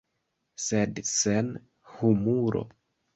Sed 0.67 1.01
sen 1.09 1.51
humuro. 1.97 2.63